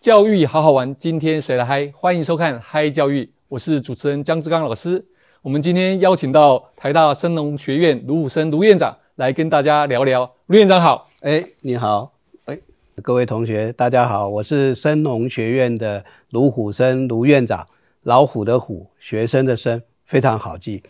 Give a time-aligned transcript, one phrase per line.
[0.00, 1.92] 教育好好玩，今天谁来嗨？
[1.94, 5.04] 欢迎收看《嗨教育》，我是主持人江志刚老师。
[5.42, 10.30] 我们今天邀请到台大生农学院卢武生卢院长来跟大家聊聊。
[10.46, 12.12] 卢院长好，哎，你好，
[12.46, 12.58] 哎，
[13.02, 17.66] 各位同学，大家好，我是生农学院的卢虎生卢院长，
[18.04, 20.82] 老虎的虎，学生的生，非常好记。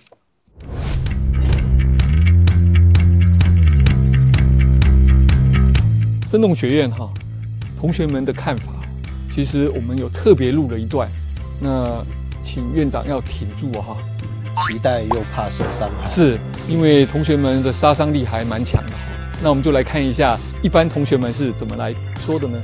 [6.31, 7.11] 生动学院哈，
[7.77, 8.71] 同学们的看法，
[9.29, 11.09] 其实我们有特别录了一段，
[11.61, 12.01] 那
[12.41, 13.97] 请院长要挺住哦哈。
[14.69, 18.99] 期待又怕受伤害，是因为同学们的杀伤力还蛮强的哈。
[19.43, 22.63] 那我们就来看一下，一般同学们是怎么来说的呢？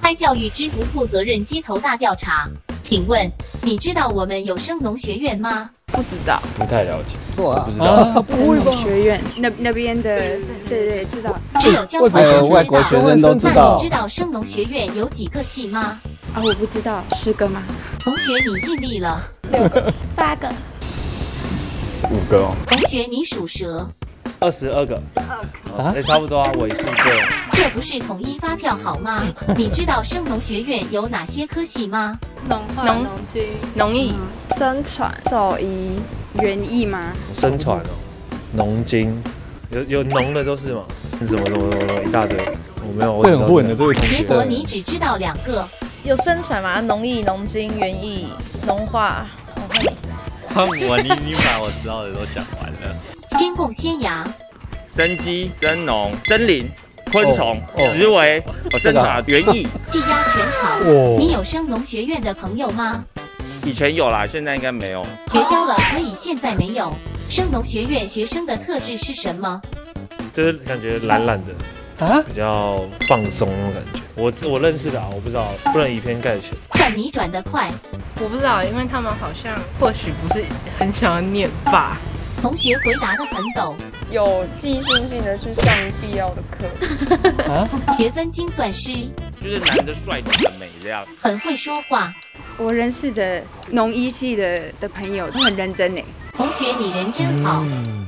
[0.00, 2.48] 嗨教育之不负责任街头大调查，
[2.82, 3.30] 请问
[3.62, 5.70] 你知道我们有生农学院吗？
[5.86, 7.86] 不知道，不太了解，哇不知道。
[7.86, 8.72] 啊， 不会吧？
[8.72, 10.18] 学院那那边的，
[10.68, 13.00] 对对，知道只有交外换生呃外国知道。
[13.00, 15.98] 学生都知那道你知道生农学院有几个系吗？
[16.34, 17.62] 啊，我不知道，十个吗？
[17.98, 19.20] 同学你尽力了。
[19.50, 20.48] 六个八个，
[22.10, 23.88] 五个哦，同学你属蛇，
[24.40, 27.28] 二十二个，啊也差不多啊，尾数对。
[27.52, 29.24] 这不是统一发票好吗？
[29.56, 32.16] 你知道生农学院有哪些科系吗？
[32.48, 33.42] 农化、农农经、
[33.74, 34.14] 农艺、
[34.56, 36.00] 生产、兽医、
[36.40, 37.12] 园艺吗？
[37.34, 37.90] 生传哦，
[38.52, 39.22] 农经，
[39.70, 40.84] 有有农的都是嘛？
[41.26, 42.38] 什么什么什么一大堆，
[42.86, 44.16] 我没有，我这很混的这位同学。
[44.16, 45.66] 结果你只知道两个。
[46.04, 46.80] 有生产嘛？
[46.80, 48.28] 农艺、农经、园艺、
[48.66, 49.26] 农化。
[50.54, 52.96] 换我，你你把我知道的都讲完了。
[53.36, 54.24] 先供先牙，
[54.86, 56.70] 生机、真农、森林、
[57.10, 58.42] 昆虫哦、植微、
[58.72, 60.80] 哦生产、园艺，技压 全场。
[60.80, 63.04] 哦你有生农学院的朋友吗？
[63.64, 65.04] 以前有啦，现在应该没有。
[65.28, 66.92] 绝交了，所以现在没有。
[67.28, 69.60] 生农学院学生的特质是什么？
[70.32, 74.00] 就是感觉懒懒的，啊，比较放松那种感觉。
[74.14, 76.50] 我我认识的啊，我不知道，不能以偏概全。
[76.68, 77.70] 算你转得快。
[78.20, 80.44] 我不知道，因为他们好像或许不是
[80.78, 81.98] 很想要念吧。
[82.40, 83.76] 同学回答的很懂，
[84.10, 87.94] 有技术性的去上必要的课。
[87.96, 88.92] 学分精算师，
[89.42, 91.04] 就是男的帅，女的美这样。
[91.20, 92.14] 很会说话。
[92.56, 96.02] 我认识的农医系的的朋友他很认真呢。
[96.32, 97.62] 同学，你人真好。
[97.64, 98.06] 嗯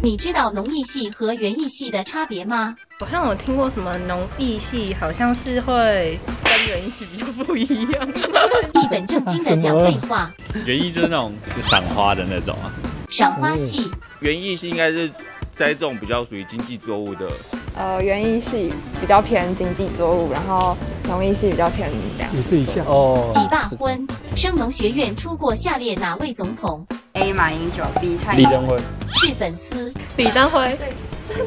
[0.00, 2.76] 你知道农艺系和园艺系的差别吗？
[3.00, 8.08] 好像我听过什么农艺系，好像是会跟园艺系比较不一样。
[8.80, 10.32] 一本正经的讲废话。
[10.64, 12.70] 园艺就是那种赏花的那种啊。
[13.08, 15.10] 赏花系，园艺系应该是
[15.52, 17.28] 栽种比较属于经济作物的，
[17.74, 22.82] 呃，园艺系比较偏经济作物，然后农艺系比较偏粮食这一下。
[22.84, 24.06] 哦几大婚。
[24.36, 28.78] 生农学院出过下列哪位总统？A 马英九，B 蔡李登辉，
[29.14, 29.92] 是粉丝。
[30.16, 30.78] 李登辉，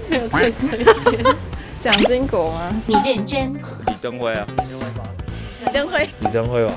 [0.10, 0.86] 没有吹水
[1.80, 2.70] 蒋经国吗？
[2.86, 3.54] 你认真。
[3.88, 4.46] 李登辉啊，
[5.66, 6.74] 李登辉，李登辉吧，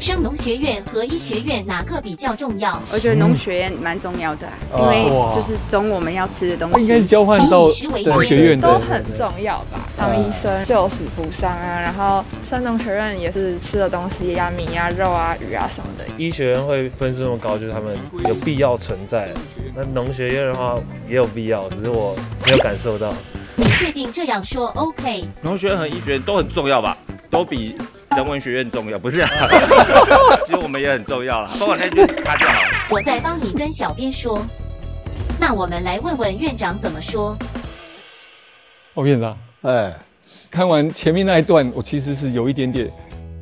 [0.00, 2.80] 生农学院和医学院哪个比较重要？
[2.92, 7.06] 我觉得农学院蛮重要的啊，因哦为就是种我们要吃的东应该是西。
[7.06, 7.66] 交换到
[8.04, 16.04] 农学院，都很重要吧，当医生救死扶伤啊，然后生农学院也是吃的东西呀、米呀、肉啊、鱼啊什么的。
[16.16, 17.96] 医学院会分数那么高，就是他们
[18.28, 19.28] 有必要存在。
[19.74, 22.14] 那农学院的话也有必要，只是我
[22.46, 23.12] 没有感受到。
[23.56, 25.24] 你确定这样说 OK？
[25.42, 26.96] 农学院和医学院都很重要吧？
[27.30, 27.76] 都比
[28.18, 29.30] 人文学院重要，不是、啊？
[30.44, 32.68] 其实我们也很重要了，帮我那句卡掉好了。
[32.90, 34.44] 我再帮你跟小编说。
[35.38, 37.38] 那我们来问问院长怎么说。
[38.94, 39.94] 哦，院长，哎，
[40.50, 42.90] 看完前面那一段，我其实是有一点点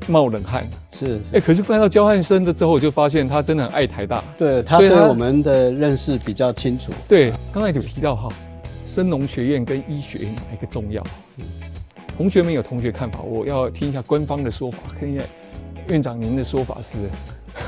[0.08, 0.68] 冒冷汗。
[0.92, 4.22] 是哎，是，可是看到交换生的之后，我就发现他真的很爱台大。
[4.36, 6.92] 对他所以他对我们的认识比较清楚。
[7.08, 8.28] 对，刚才有提到哈，
[8.84, 11.02] 生农学院跟医学院哪一个重要？
[12.16, 14.78] 同学们有同学看法，我要听一下官方的说法。
[14.98, 15.24] 看一下
[15.88, 16.96] 院长您的说法是？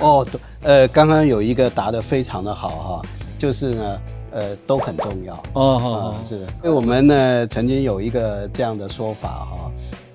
[0.01, 3.03] 哦，对呃，刚刚有一个答得非常的好哈，
[3.39, 4.01] 就是呢，
[4.31, 5.35] 呃，都很重要。
[5.53, 9.71] 哦好啊，是的，因为我们呢曾经有一个这样的说法哈，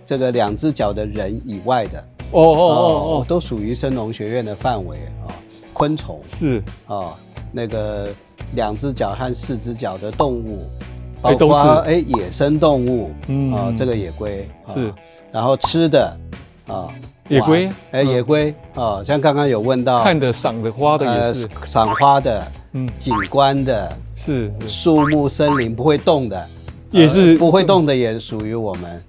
[0.05, 1.99] 这个两只脚的人以外的
[2.31, 2.85] 哦哦哦
[3.21, 4.97] 哦，都属于生农学院的范围
[5.27, 5.29] 啊，
[5.73, 7.13] 昆虫是啊，
[7.51, 8.09] 那个
[8.55, 10.65] 两只脚和四只脚的动物，
[11.23, 11.89] 包括是。
[11.89, 13.53] 哎野生动物嗯。
[13.53, 14.73] 啊，这个也归啊。
[14.73, 14.93] 是，
[15.31, 16.15] 然后吃的
[16.67, 16.87] 啊
[17.29, 24.69] 也归玩哎嗯也归啊，像刚刚有问到看的赏的花的也是，呃赏花的、嗯，景观的、是是。
[24.69, 26.45] 树木森林不会动的，
[26.91, 29.03] 也是呃不会动的也属于我们。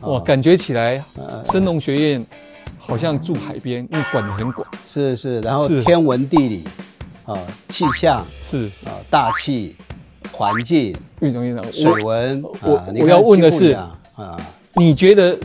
[0.00, 2.26] 哇，啊感觉起来呃生农学院
[2.78, 5.84] 好像住海边，因为管得很广，是是，然后是。
[5.84, 6.64] 天文地理
[7.24, 7.38] 啊、
[7.68, 8.66] 气象是。
[8.84, 9.76] 啊、大气
[10.32, 12.42] 环境、院长院长，水文。
[12.42, 13.96] 我我要看问的是啊，
[14.74, 15.38] 你觉得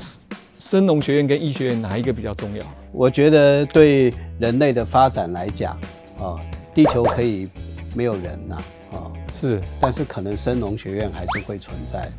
[0.60, 2.66] 生农学院跟医学院哪一个比较重要？
[2.92, 5.78] 我觉得对人类的发展来讲，
[6.20, 6.40] 啊，
[6.74, 7.50] 地球可以
[7.96, 8.56] 没有人呐，
[8.94, 12.12] 啊，是，但是可能生农学院还是会存在的。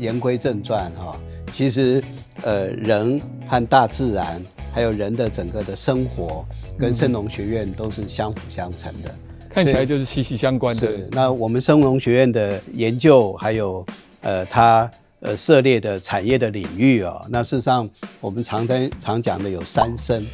[0.00, 1.14] 言归正传哈，
[1.52, 2.02] 其实
[2.42, 4.42] 呃人和大自然，
[4.72, 6.44] 还有人的整个的生活，
[6.78, 9.14] 跟生农学院都是相辅相成的。
[9.48, 10.80] 看起来就是息息相关的。
[10.80, 13.84] 是，那我们生农学院的研究，还有
[14.20, 14.88] 呃它
[15.20, 17.88] 呃涉猎的产业的领域哦，那事实上
[18.20, 20.24] 我们常在常讲的有三生，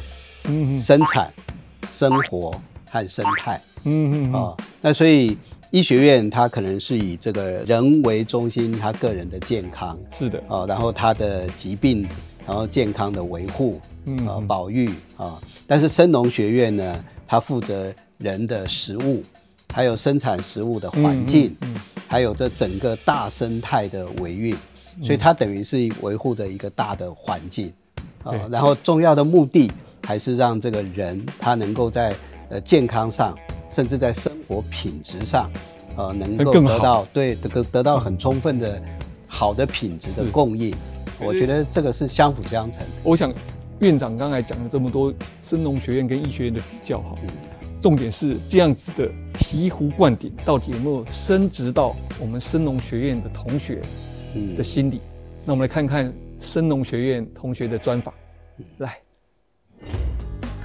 [0.45, 1.33] 嗯生产、
[1.91, 2.51] 生活
[2.91, 3.59] 和生态。
[3.85, 5.37] 嗯嗯啊、那所以
[5.71, 12.07] 医学院它可能是以这个人为中心，他个人的健康是的，啊、然后他的疾病，
[12.47, 19.21] 然后健康的维护，嗯呃，保育啊、但是生农学院呢，它负责人的食物，
[19.73, 21.53] 还有生产食物的环境，
[22.07, 24.55] 还有这整个大生态的维运，
[25.03, 27.71] 所以它等于是维护的一个大的环境
[28.23, 28.39] 啊、对。
[28.49, 29.69] 然后重要的目的
[30.03, 32.15] 还是让这个人他能够在
[32.47, 33.37] 呃健康上，
[33.69, 35.51] 甚至在生活品质上，
[35.97, 38.81] 呃，能够得到对得得到很充分的
[39.27, 40.73] 好的品质的供应。
[41.19, 42.85] 我觉得这个是相辅相成。
[43.03, 43.33] 我想
[43.79, 47.15] 院长刚才讲了这么多生农学院跟医学院的比较哈，
[47.81, 53.81] 重点是这样子的醍醐灌顶，到底有没有升值到我们生农学院的同学
[54.35, 55.01] 嗯的心里？
[55.45, 58.13] 那我们来看看生农学院同学的专访，
[58.77, 58.97] 来。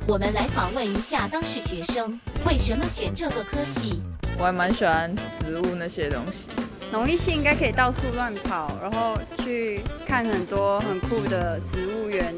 [0.09, 4.01] 我们来访问一下当事学生，为什么选这个科系？
[4.39, 6.49] 我还蛮喜欢植物那些东西。
[6.93, 12.35] 农艺系应该可以到处乱跑，然后去看很多很酷的植物园。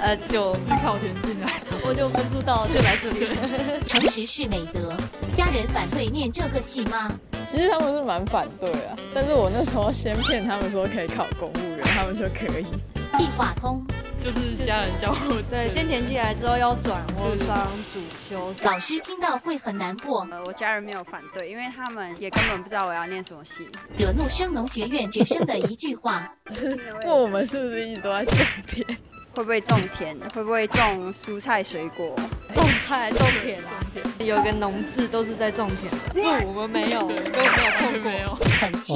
[0.00, 3.80] 呃，就是靠填进来， 我就分数到就来这里了。
[3.86, 4.96] 诚实是美德。
[5.36, 7.12] 家人反对念这个系吗？
[7.44, 12.64] 其实他们是蛮反对啊，但是我那时候先骗他们说可以考公务员，他们说可以。
[13.18, 13.84] 计划通，
[14.28, 18.52] 就是家人教我，对，先填进来之后要转或双主修。
[18.62, 20.26] 老师听到会很难过。
[20.30, 23.66] 呃，我家人没有反对，因为他们也根本不知道我要念什么系。
[23.98, 26.30] 惹怒生农学院学生的一句话，
[27.06, 28.34] 问我们是不是一直都在种
[28.66, 28.86] 田？
[29.38, 30.18] 会不会种田？
[30.34, 32.12] 会不会种蔬菜水果？
[32.52, 33.70] 种菜、种田啊，
[34.18, 36.42] 有一个农字都是在种田的。
[36.42, 38.34] 不，我们没有，根本没有碰过。
[38.60, 38.94] 很气。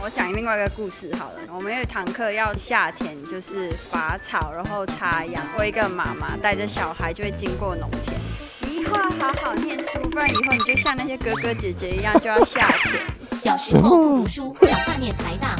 [0.00, 5.44] 我讲另外一个故事好了，我们有一堂课要下田，就是拔草，然后插秧。
[5.58, 8.16] 我一个妈妈带着小孩就会经过农田，
[8.60, 13.04] 你以后要好好念书，不然以后你就像那些哥哥姐姐一样，就要下田。
[13.36, 15.56] 小时候不读书，长大念台大。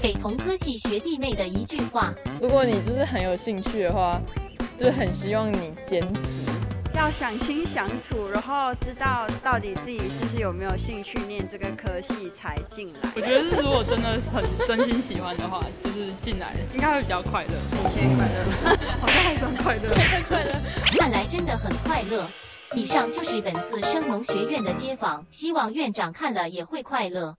[0.00, 4.20] 给同科系学弟妹的一句话：如果你就是很有兴趣的话，
[4.76, 6.40] 就是很希望你坚持，
[6.94, 13.10] 要想清想楚，然后知道到底自己是不是有没有兴趣念这个科系才进来。
[13.16, 17.50] 我觉得是如果真的很真心喜欢的话，就是进来应该会比较快乐。
[17.72, 20.52] 你先快乐，好像还算快乐，太快乐。
[20.96, 22.24] 看来真的很快乐。
[22.74, 27.34] 以上就是本次生农学院的街访，希望院长看了也会快乐。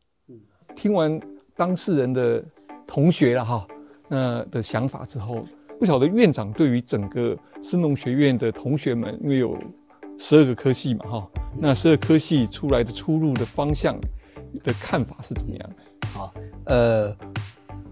[0.76, 1.20] 听完
[1.60, 2.42] 当事人的
[2.88, 3.68] 同学了哈，
[4.08, 5.44] 那的想法之后，
[5.78, 9.60] 不晓得院长对于整个生农学院的同学们，因为有
[10.18, 14.00] 十二个科系嘛哈，那十二科系出来的出路的方向
[14.64, 16.08] 的看法是怎么样的？
[16.08, 17.14] 好，呃，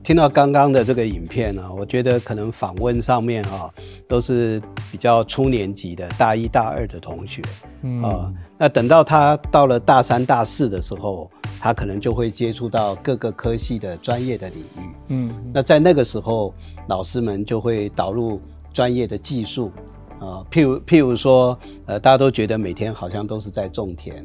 [0.02, 3.70] 听到刚刚的这个影片呢、我觉得可能访问上面啊、
[4.08, 7.42] 都是比较初年级的大一大二的同学，
[7.82, 14.90] 嗯啊、那等到他到了大三大四的时候，他可能就会接触到各个科系的专业的领域。
[15.10, 15.34] 嗯。
[15.54, 16.54] 那在那个时候，
[16.88, 18.42] 老师们就会导入
[18.74, 19.72] 专业的技术，
[20.20, 24.16] 啊、譬如譬如说，呃，大家都觉得每天好像都是在种田，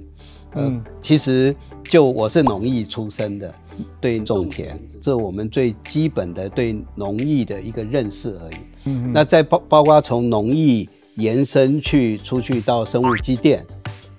[0.53, 0.83] 呃，嗯。
[1.03, 3.55] 其实就我是农艺出身的，
[4.01, 8.55] 对种田，这我们最基本的对农艺的一个认识而已。
[8.85, 13.65] 嗯那在包包括从农艺延伸去出去到生物机电，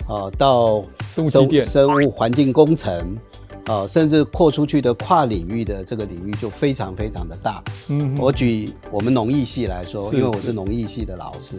[0.08, 1.30] 啊、到生物
[1.64, 3.18] 生物环境工程，
[3.66, 7.64] 啊、甚至扩出去的跨领域的这个领域就非常非常的大。
[7.88, 11.58] 嗯我举我们农艺系来说，因为我是农艺系的老师，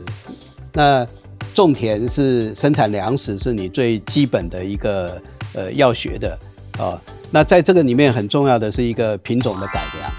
[0.73, 1.07] 那
[1.55, 5.21] 种田是生产粮食，是你最基本的一个
[5.55, 6.39] 呃要学的
[6.79, 10.13] 啊、那在这个里面很重要的是一个品种的改良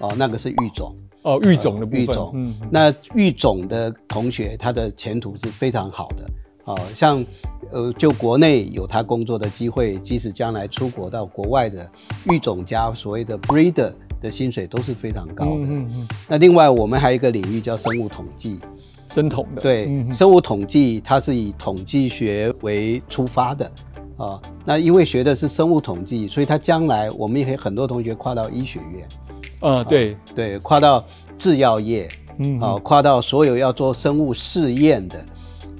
[0.00, 0.94] 哦、那个是育种。
[1.22, 6.24] 哦，育种的部分，育种，嗯，那育种的同学，他的前途是非常好的。
[6.64, 7.22] 哦，像
[7.72, 11.88] 呃，就国内有他工作的机会，即使将来出国到国外的
[12.24, 15.52] 育种家，所谓的 breeder 的薪水都是非常高的。
[15.52, 18.58] 嗯嗯嗯那另外，我们还有一个领域叫生物统计。
[19.06, 23.68] 生统的，对，嗯生物统计它是以统计学为出发的
[24.16, 24.40] 啊。
[24.64, 29.08] 那因为学的是生物统计，所以他将来我们也可以很多同学跨到医学院，
[29.58, 31.04] 啊，对，对，跨到
[31.36, 32.08] 制药业，
[32.38, 35.24] 嗯啊，跨到所有要做生物试验的，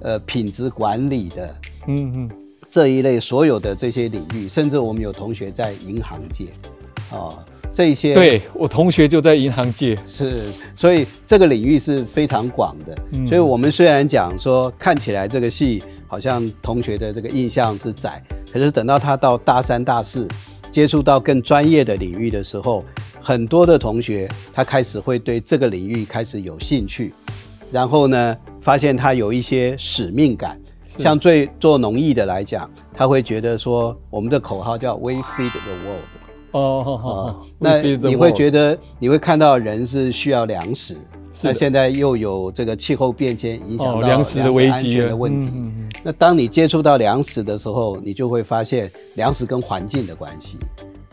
[0.02, 1.54] 呃，品质管理的，
[1.86, 2.30] 嗯嗯，
[2.70, 6.46] 这一类所有的这些领域，甚至我们有同学在银行界，
[7.10, 7.28] 啊，
[7.72, 10.42] 这一些对我同学就在银行界，是，
[10.74, 12.96] 所以这个领域是非常广的。
[13.14, 18.22] 嗯所以我们虽然讲说看起来这个系好像同学的这个印象是窄，
[18.52, 20.28] 可是等到他到大三、大四
[20.70, 22.84] 接触到更专业的领域的时候，
[23.22, 27.12] 很多的同学他开始会对这个领域开始有兴趣，
[27.72, 30.60] 然后呢，发现他有一些使命感。
[30.90, 36.02] 是像最做农艺的来讲，他会觉得说，我们的口号叫 “We feed the world”。
[36.50, 40.94] 哦，好好那你会觉得得你会看到人是需要粮食，
[41.32, 45.48] 是那现在又有这个气候变迁影响哦到粮食的危机的问题。
[46.02, 50.58] 那当你接触到粮食的时候，你就会发现粮食跟环境的关系。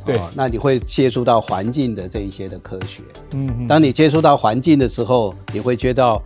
[0.03, 3.03] 对哦那你会接触到环境的这一些的科学。
[3.33, 6.19] 嗯嗯当你接触到环境的时候，你会接到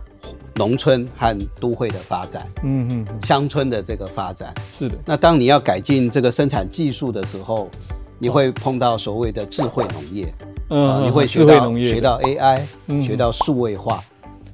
[0.54, 4.52] 农村和都会的发展，嗯嗯嗯，乡村的这个发展。
[4.70, 7.70] 是的，那当你要改进这个生产技术的时候，
[8.18, 10.32] 你会碰到所谓的智慧农业，
[10.68, 13.02] 嗯啊你会学到学到 AI，、嗯。
[13.02, 14.02] 学到数位化，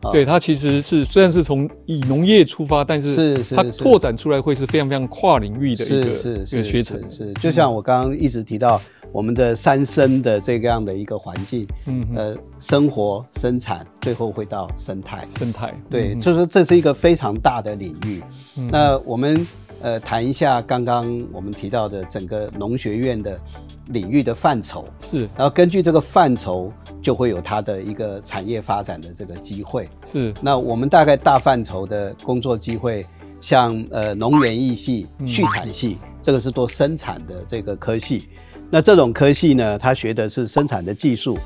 [0.03, 3.15] 啊对，它其实是虽然是从以农业出发，但是
[3.55, 3.83] 它是是是。
[3.83, 7.27] 拓展出来会是非常非常跨领域的一个是是一个学程，是。
[7.27, 15.27] 是，就像我刚刚一直提到我们的三生的这个样的一个环境，嗯呃，生活、生产，最后会到生态。
[15.37, 18.23] 生态，对，嗯就是说这是一个非常大的领域。
[18.57, 19.47] 嗯那我们
[19.81, 23.39] 呃谈一下刚刚我们提到的整个农学院的
[23.89, 29.89] 领域的范畴，是然后根据这个范畴，就会有它的一个产业发展的这个机会。
[30.07, 33.05] 是那我们大概大范畴的工作机会，
[33.41, 38.29] 像呃农园艺系、嗯畜产系，这个是做生产的这个科系。
[38.71, 41.39] 那这种科系呢，他学的是生产的技术，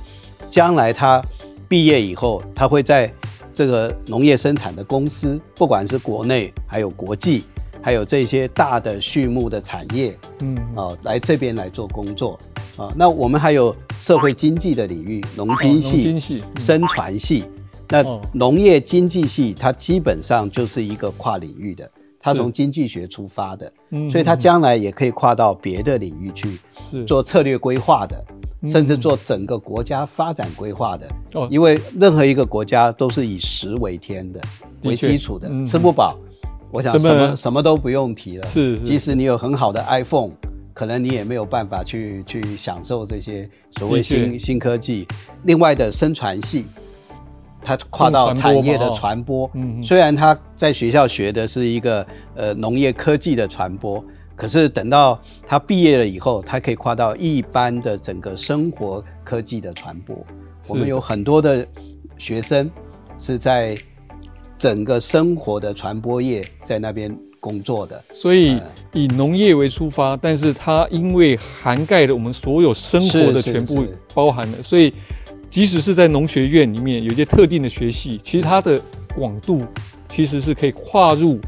[0.50, 1.22] 将来他
[1.68, 3.12] 毕业以后，他会在
[3.54, 7.44] 这个农业生产的公司，不管是国内还有国际，
[7.82, 10.56] 还有这些大的畜牧的产业，嗯。
[10.76, 12.38] 啊、来这边来做工作。
[12.76, 12.88] 啊。
[12.96, 16.42] 那我们还有社会经济的领域，农经系、哦经系。
[16.54, 17.44] 嗯生传系。
[17.88, 18.20] 那哦。
[18.32, 22.38] 农业经济系它基本上就是一个跨领域的，它是。
[22.38, 24.10] 从经济学出发的，嗯。
[24.10, 26.58] 所以它将来也可以跨到别的领域去
[26.90, 27.04] 是。
[27.04, 28.24] 做策略规划的，
[28.62, 28.68] 嗯。
[28.70, 31.08] 甚至做整个国家发展规划的。
[31.34, 31.48] 哦。
[31.50, 34.40] 因为任何一个国家都是以食为天的
[34.84, 35.66] 为基础的，嗯。
[35.66, 36.16] 吃不饱，
[36.72, 38.46] 我想什么什么都不用提了。
[38.48, 40.30] 是是即使你有很好的 iPhone，
[40.72, 45.06] 可能你也没有办法去去享受这些所谓的新新科技。
[45.44, 46.64] 另外的生传系，
[47.62, 49.50] 它跨到产业的传播，
[49.82, 54.02] 虽然他在学校学的是一个呃农业科技的传播，
[54.34, 60.16] 可是等到他毕业了以后，他可以跨到一般的整个生活科技的传播。
[60.68, 61.66] 我们有很多的
[62.16, 62.70] 学生
[63.18, 63.76] 是在
[64.62, 68.00] 整个生活的传播业在那边工作的。
[68.12, 68.60] 所以
[68.92, 74.94] 以农业为出发，但是它因为涵盖了我们所有生活的全部包含了，所以
[75.50, 78.80] 即使是在农学院里面有一些特定的学系，其实它的
[79.16, 79.64] 广度
[80.08, 81.40] 其实是可以跨入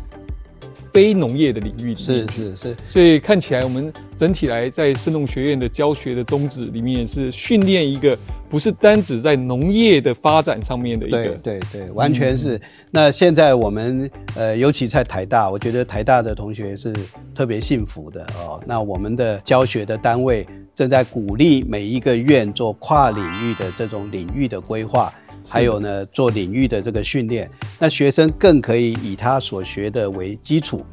[0.94, 2.26] 非农业的领域里面是。
[2.28, 8.16] 是是，所以看起来，我们整体来在生农学院的教学的宗旨里面是训练一个
[8.48, 12.60] 不是单只在农业的发展上面的一对个，对对，完全是。
[12.92, 16.94] 那现在我们呃，尤其在台大，我觉得台大的同学是
[17.34, 18.62] 特别幸福的哦。
[18.64, 20.46] 那我们的教学的单位
[20.76, 25.12] 正在鼓励每一个院做跨领域的这种领域的规划，
[25.46, 27.50] 还有呢做领域的这个训练。
[27.78, 30.84] 那学生更可以以他所学的为基础，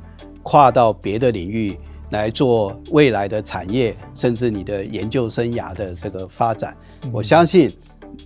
[0.44, 1.78] 跨到别的领域
[2.10, 6.76] 来做未来的产业，甚至你的研究生涯的这个发展。
[7.12, 7.72] 我相信，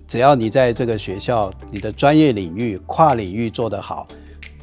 [0.08, 4.08] 只要你在这个学校，你的专业领域、跨领域做得好，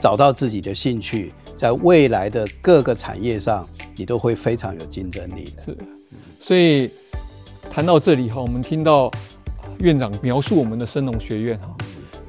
[0.00, 3.64] 找到自己的兴趣，在未来的各个产业上，
[3.94, 5.62] 你都会非常有竞争力的。
[5.62, 5.78] 是，
[6.38, 6.90] 所以
[7.70, 9.08] 谈到这里哈，我们听到
[9.80, 11.76] 院长描述我们的生农学院哈，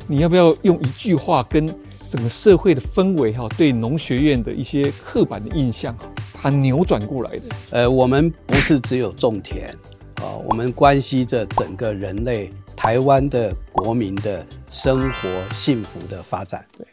[0.07, 1.65] 你要不要用一句话跟
[2.07, 7.41] 整个社会的氛围哈，对农学院的一些刻板的印象哈，它扭转过来的？
[7.71, 9.69] 呃，我们不是只有种田
[10.15, 16.63] 啊、 我们关系着整个人类、台湾的国民的生活幸福的发展。
[16.77, 16.87] 对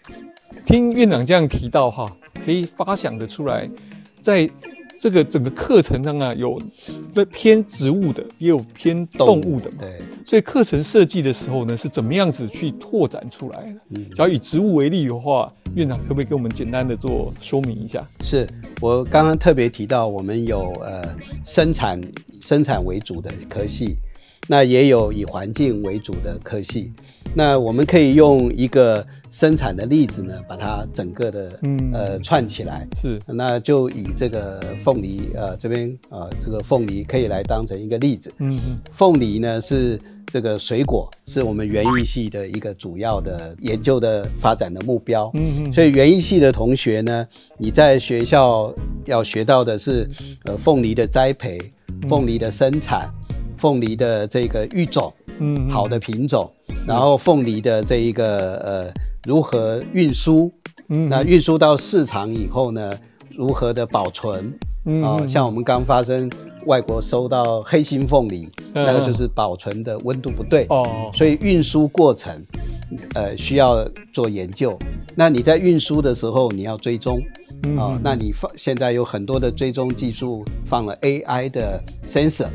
[0.64, 2.06] 听院长这样提到哈，
[2.44, 3.68] 可以发想得出来，
[4.20, 4.48] 在
[5.00, 6.60] 这个整个课程上啊，有
[7.14, 9.78] 分偏植物的，也有偏动物的嘛。
[9.80, 13.72] 对，所以课程设计的时候呢，是怎么样子去拓展出来的？
[13.94, 18.06] 嗯只要以植物为例的话，院长可不可以给我们简单的做说明一下？
[18.20, 18.46] 是
[18.78, 21.02] 我刚刚特别提到，我们有呃
[21.46, 21.98] 生产
[22.42, 23.96] 生产为主的科系，
[24.48, 26.92] 那也有以环境为主的科系。
[27.34, 31.90] 那我们可以用一个生产的例子呢，把它整个的嗯。
[31.92, 32.86] 呃串起来。
[32.96, 38.32] 是，那就以这个凤梨呃这边呃这个凤梨可以来当成一个例子。
[38.38, 39.98] 嗯嗯，凤梨呢是
[40.32, 45.30] 这个水果，是我们园艺系的一个主要的研究的发展的目标。
[45.34, 45.72] 嗯嗯。
[45.72, 47.26] 所以园艺系的同学呢，
[47.58, 48.72] 你在学校
[49.06, 50.08] 要学到的是
[50.44, 51.58] 呃凤梨的栽培、
[52.08, 53.08] 凤梨的生产、
[53.56, 56.50] 凤梨的这个育种，嗯嗯好的品种，
[56.86, 58.92] 然后凤梨的这一个呃
[59.26, 60.52] 如何运输，
[60.88, 61.08] 嗯。
[61.08, 62.92] 那运输到市场以后呢，
[63.36, 64.52] 如何的保存，
[65.04, 66.30] 啊、像我们刚发生
[66.66, 72.40] 外国收到黑心凤梨，嗯那个就是保存的温度不对，哦，所以运输过程，
[73.14, 74.78] 呃，需要做研究。
[75.14, 77.20] 那你在运输的时候，你要追踪，
[77.64, 82.48] 嗯啊、那你放现在有很多的追踪技术，放了 AI 的 sensor，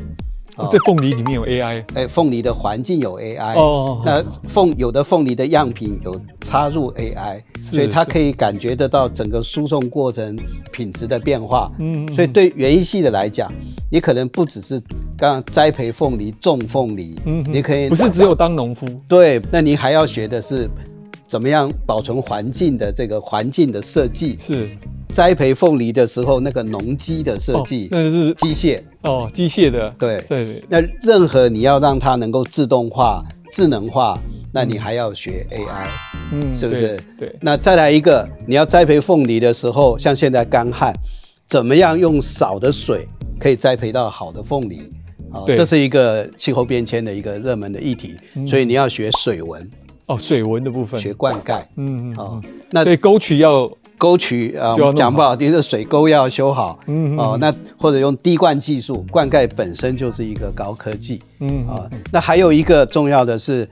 [0.56, 0.68] 哦。
[0.70, 10.36] 这凤梨里面有 AI，哎，凤梨的环境有 AI，哦那凤有的凤梨的样品有插入 AI，所以它可以感觉得到整个输送过程
[10.72, 11.70] 品质的变化。
[11.78, 13.50] 嗯嗯所以对园艺系的来讲，
[13.90, 14.80] 你可能不只是
[15.16, 20.68] 刚刚栽培凤梨、种凤梨，嗯你可以不是只有当农夫，对，那你还要学的是
[21.28, 24.70] 怎么样保存环境的这个环境的设计，是。
[25.12, 28.82] 栽培凤梨的时候那个农机的设计，那是机械。
[29.02, 30.20] 哦，机械的，对。
[30.28, 34.18] 对，那任何你要让它能够自动化、智能化，
[34.52, 35.88] 那你还要学 AI，、
[36.32, 37.00] 嗯，是不是？
[37.18, 37.28] 对？
[37.28, 40.92] 对，那再来一个，你要栽培凤梨的时候，像现在干旱，
[41.46, 44.80] 怎么样用少的水可以栽培到好的凤梨？
[45.32, 45.56] 啊、对。
[45.56, 48.46] 这是一个气候变迁的一个热门的议题，嗯。
[48.46, 49.66] 所以你要学水文，
[50.06, 51.60] 哦，水文的部分，学灌溉。
[51.76, 61.90] 嗯嗯哦嗯，那所以沟渠要沟渠啊讲不好听是水沟要修好，嗯嗯哦，那或者用滴灌技术，灌溉本身就是一个高科技嗯啊。
[62.12, 63.68] 那还有一个重要的是，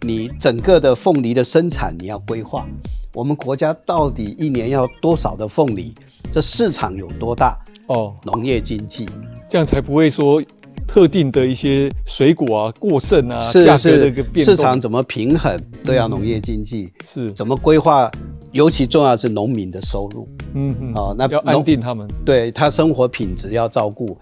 [0.00, 2.66] 你整个的凤梨的生产你要规划，
[3.12, 5.94] 我们国家到底一年要多少的凤梨？
[6.32, 7.56] 这市场有多大？
[7.88, 9.08] 哦，农业经济
[9.48, 10.42] 这样才不会说
[10.86, 18.10] 特定的一些水果啊过剩啊，是价格的一个市场怎么平衡都要农业经济，是怎么规划？
[18.52, 20.26] 尤其重要是农民的收入。
[20.54, 24.16] 嗯嗯，哦，那要安定他们，对他生活品质要照顾。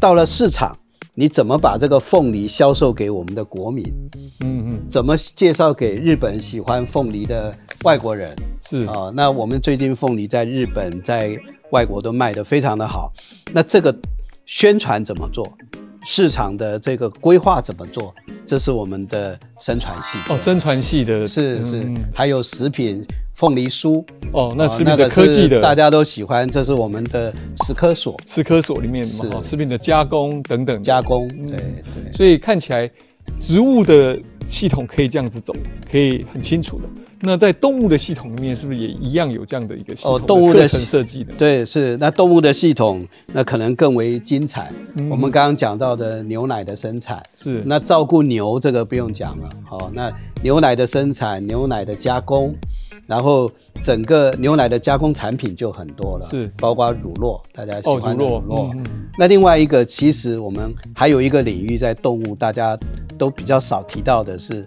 [0.00, 0.74] 到了市场，
[1.14, 3.84] 你怎么把这个凤梨销售给我们的国民？
[4.40, 8.34] 嗯嗯，怎么介绍给日本喜欢凤梨的外国人？
[8.66, 11.38] 是啊、那我们最近凤梨在日本、在
[11.70, 13.12] 外国都卖得非常的好。
[13.52, 13.94] 那这个
[14.52, 15.50] 宣传怎么做？
[16.04, 18.14] 市场的这个规划怎么做？
[18.46, 21.26] 这是我们的生传系哦，生传系的。
[21.26, 21.84] 是是。
[21.84, 23.02] 嗯，还有食品
[23.34, 24.04] 凤梨酥。
[24.30, 25.58] 哦，那哦食品的个科技的。
[25.58, 27.32] 大家都喜欢，这是我们的
[27.64, 28.14] 食科所。
[28.26, 29.22] 食科所里面是。
[29.42, 30.84] 食品的加工等等。
[30.84, 32.12] 加工，对对。
[32.12, 32.90] 所以看起来
[33.40, 35.54] 植物的系统可以这样子走，
[35.90, 36.84] 可以很清楚的。
[37.24, 41.32] 那在动物的系统里面，是不是也一样有这样的一个系统哦，动物的课程设计的？
[41.34, 44.72] 对，是那动物的系统，那可能更为精彩。
[44.96, 49.48] 嗯我们刚刚讲到的牛奶的生产，是那照顾牛这个不用讲了。
[49.64, 52.52] 好、那牛奶的生产、牛奶的加工，
[53.06, 53.48] 然后
[53.84, 58.74] 整个牛奶的加工产品就很多了，是包括乳酪，大家喜哦，欢乳酪，
[59.16, 62.76] 那另外一个，其实我们还有一个领域在动物，大家
[63.22, 64.66] 都比较少提到的是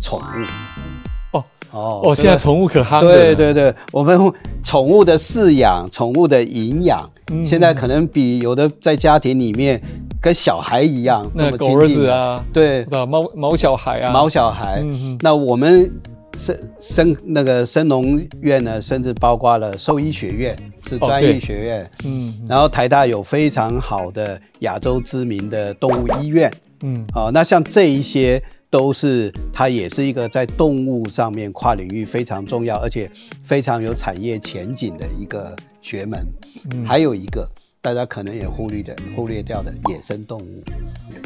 [0.00, 1.36] 宠物。
[1.36, 4.16] 哦哦哦，现在宠物可夯的对对对，我们
[4.62, 7.00] 宠物的饲养、宠物的营养，
[7.32, 9.80] 嗯现在可能比有的在家庭里面
[10.22, 14.84] 跟小孩一样那么那狗儿亲近啊，对不知道猫猫小孩啊，毛小孩。
[15.20, 15.90] 那我们
[16.36, 21.90] 生生那个生农院呢，甚至包括了兽医学院，是专业学院。
[22.04, 26.48] 嗯然后台大有非常好的亚洲知名的动物医院。
[26.82, 27.06] 嗯。
[27.14, 33.10] 哦，那像这一些都是它也是一个在动物上面跨领域非常重要，而且
[33.44, 36.26] 非常有产业前景的一个学门。
[36.72, 36.84] 嗯。
[36.84, 37.48] 还有一个
[37.80, 40.64] 大家可能也忽略的忽略掉的野生动物。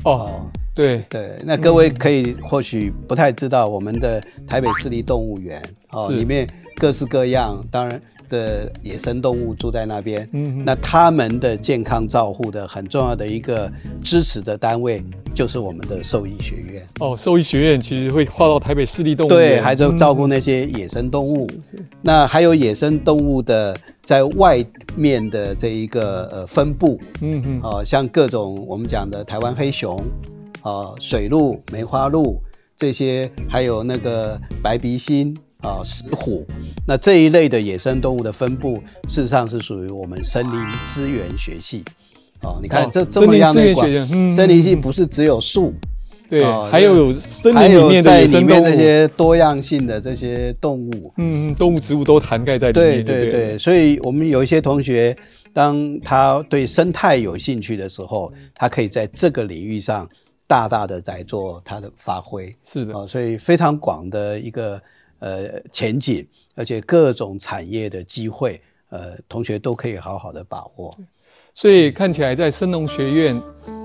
[0.05, 1.05] 哦，对。
[1.09, 10.27] 对，那各位可以或许不太知道，我们的台北市立动物园哦，里面各式各样，当然的野生动物住在那边。
[10.33, 13.71] 嗯嗯那他们的健康照护的很重要的一个
[14.03, 16.89] 支持的单位，就是我们的兽医学院。
[17.01, 21.47] 哦，兽医学院其实会划到台北市立动物对，园，还在照顾嗯那些野生动物。
[22.01, 24.65] 那还有野生动物的在外
[24.97, 30.01] 面的这一个呃分布，嗯嗯，啊，像各种我们讲的台湾黑熊，
[30.63, 32.41] 啊，水鹿、梅花鹿
[32.77, 36.47] 这些，还有那个白鼻心啊、石虎，
[36.87, 40.53] 那这一类的野生动物的分布，事实上是属于我们森林
[40.87, 41.85] 资源学系。
[42.43, 45.75] 哦，你看哦这这么样的森林资源学嗯森林系不是只有树，
[46.31, 55.15] 对哦，还有有森林里面的在里面这些多样性的这些动物，嗯，动物植物都涵盖在里面，对对对，所以我们有一些同学，
[55.53, 60.09] 当他对生态有兴趣的时候，他可以在这个领域上
[60.47, 62.57] 大大的在做他的发挥。
[62.65, 64.81] 是的，哦，所以非常广的一个
[65.21, 70.95] 呃前景，而且各种产业的机会，呃，同学都可以好好的把握。
[71.55, 73.41] 所以看起来在生农学院，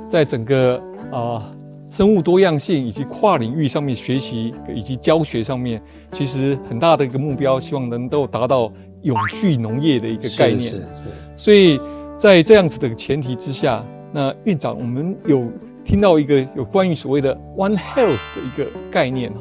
[0.10, 1.52] 在整个啊、
[1.90, 8.72] 生物多样性以及跨领域上面学习以及教学上面，其实很大的一个目标，希望能够达到
[9.02, 10.72] 永续农业的一个概念。
[10.72, 11.04] 是是是，
[11.36, 11.80] 所以
[12.18, 15.48] 在这样子的前提之下，那院长，我们有
[15.84, 19.40] 听到一个有关于所谓的 One Health 的一个概念哈，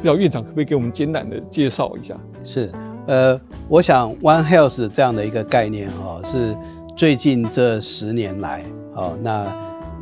[0.00, 2.16] 不知道院长可不可以给我们简短的介绍一下？
[2.42, 2.72] 是，
[3.06, 6.56] 呃，我想 One Health 这样的一个概念哈、是
[6.96, 9.46] 最近这十年来，哦，那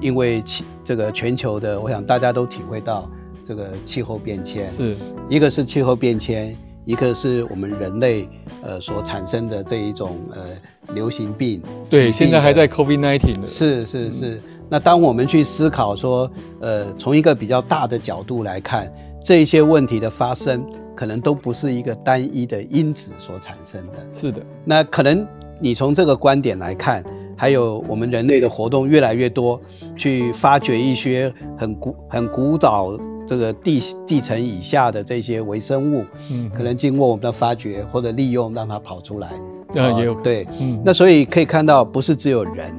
[0.00, 3.10] 因为气这个全球的，我想大家都体会到
[3.44, 4.96] 这个气候变迁，是。
[5.28, 8.28] 一个是气候变迁，一个是我们人类
[8.62, 14.40] 呃所产生的这一种呃流行病，对，现在还在 COVID-19 的，是是是。
[14.70, 16.30] 那当我们去思考说，
[16.60, 23.92] 呃，从一个比较大的角度来看，这一些问题的发生，可能都不是一个单一的因子所产生的。
[24.12, 25.26] 是的，那可能
[25.60, 27.04] 你从这个观点来看，
[27.36, 29.60] 还有我们人类的活动越来越多，
[29.96, 39.32] 去发掘一些很古很古早这个地地层以下的这些微生物，嗯可能经过我们的发掘或者利用，让它跑出来。
[39.74, 40.80] 呃也有对，嗯。
[40.82, 42.74] 那所以可以看到，不是只有人，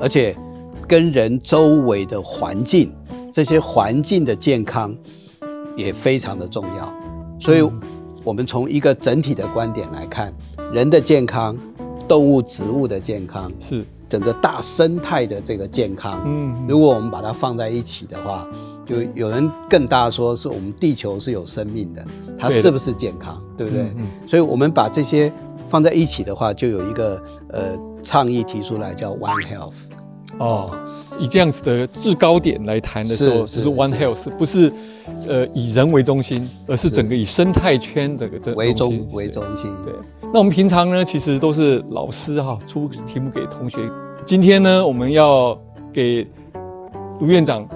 [0.00, 0.36] 而且
[0.86, 2.92] 跟人周围的环境，
[3.32, 4.94] 这些环境的健康
[5.78, 6.92] 也非常的重要。
[7.40, 7.62] 所以，
[8.24, 10.34] 我们从一个整体的观点来看，
[10.72, 11.56] 人的健康、
[12.08, 16.20] 动物、植物的健康，是整个大生态的这个健康。
[16.26, 18.46] 嗯如果我们把它放在一起的话，
[18.84, 22.04] 就有人更大说是我们地球是有生命的，
[22.36, 23.82] 它是不是健康，对不对？
[23.84, 25.32] 嗯嗯所以我们把这些
[25.68, 29.74] 放在一起的话，就有一个呃倡议提出来叫 One Health。
[30.38, 30.70] 哦，
[31.18, 34.72] 以这样子的制高点来谈的时候，是就是是 One Health，不是
[35.26, 39.74] 呃以人为中心，而是整个以生态圈这个这为中心中为中心。
[39.84, 39.92] 对，
[40.32, 43.80] 那我们平常呢，其实都是老师哈出题目给同学。
[44.24, 45.58] 今天呢，我们要
[45.92, 46.26] 给
[47.20, 47.66] 卢院长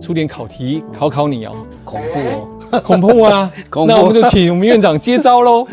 [0.00, 3.52] 出点考题考考你哦，恐怖哦，恐怖啊！
[3.68, 5.66] 恐怖那我们就请我们院长接招喽。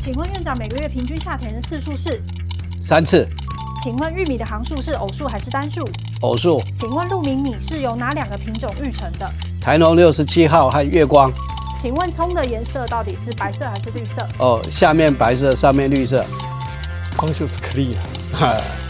[0.00, 2.22] 请问院长每个月平均下田的次数是？
[2.86, 3.26] 三次
[3.84, 5.86] 请问玉米的行数是偶数还是单数？
[6.22, 9.30] 偶数，请问鹿鸣米是由哪两个品种育成的？
[9.60, 11.30] 台农六十七号和月光。
[11.82, 14.26] 请问葱的颜色到底是白色还是绿色？
[14.38, 16.24] 哦，下面白色，上面绿色。
[17.18, 17.94] 方式是 clear。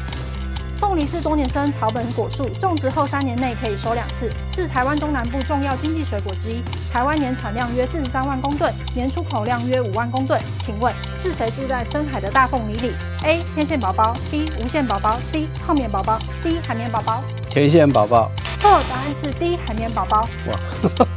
[0.81, 6.63] 凤梨是多年生草本果树，种植后三年内可以收两次，是台湾中南部重要经济水果之一。
[6.93, 10.41] 台湾年产量约四十三万公吨，年出口量约五万公吨。
[10.61, 12.93] 请问是谁住在深海的大凤梨里
[13.25, 13.43] ？A.
[13.55, 14.51] 天线宝宝，B.
[14.63, 15.49] 无线宝宝，C.
[15.67, 16.61] 泡棉宝宝，D.
[16.67, 17.23] 海绵宝宝。
[17.49, 18.31] 天线宝宝。
[18.61, 19.57] 错，答案是 D.
[19.67, 20.29] 海绵宝宝。
[20.49, 20.59] 哇，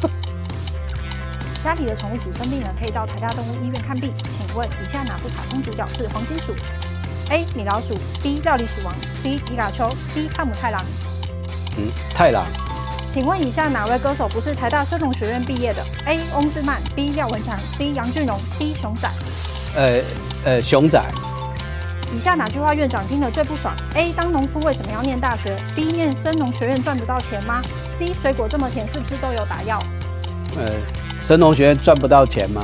[1.63, 4.13] 家里的宠物主生病了，可以到台大动物医院看病。
[4.17, 6.54] 请问以下哪部卡通主角是黄金鼠
[7.30, 7.46] ？A.
[7.56, 8.40] 米老鼠，B.
[8.44, 9.38] 料理鼠王，C.
[9.38, 10.28] 皮卡丘，D.
[10.34, 10.82] 汤姆太郎。
[11.78, 12.46] 嗯，太郎。
[13.13, 16.20] 请问以下哪位歌手不是台大社农学院毕业的？A.
[16.36, 17.10] 翁志曼，B.
[17.12, 17.92] 廖文强，C.
[17.94, 18.74] 杨俊荣，D.
[18.76, 19.10] 熊仔。
[19.76, 20.02] 呃
[20.46, 21.04] 呃，熊仔。
[22.16, 24.13] 以下哪句话院长听得最不爽？A.
[24.13, 25.84] 当农夫为什么要念大学？B.
[25.84, 27.62] 念生农学院赚得到钱吗
[28.00, 28.13] ？C.
[28.22, 29.78] 水果这么甜，是不是都有打药？
[30.58, 30.72] 呃，
[31.20, 32.63] 神农学院赚不到钱吗？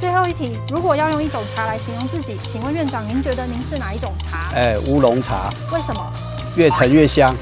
[0.00, 4.48] 最后一题，如果要用一种茶来形容自己，请问院长您觉得您是哪一种茶？
[4.54, 6.12] 哎，乌龙茶，为什么？
[6.56, 7.36] 越陈越香。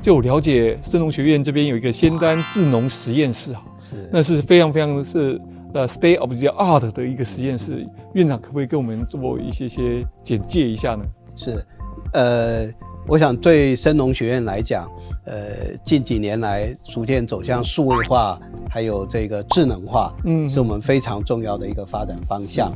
[0.00, 3.64] 就我了解，森农学院这边有一个仙丹制农实验室哈，
[4.12, 5.40] 那是非常非常是
[5.74, 7.84] 呃 state of the art 的一个实验室。
[8.14, 11.04] 院长可不可以跟我们做一些些简介一下呢？
[11.34, 11.66] 是，
[12.12, 12.68] 呃，
[13.08, 14.88] 我想对森农学院来讲，
[15.28, 22.72] 呃，近几年来逐渐走向数位化，还有这个智能化，嗯是我们非常重要的一个发展方向。